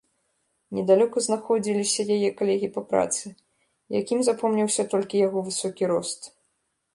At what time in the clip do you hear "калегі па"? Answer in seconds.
2.39-2.81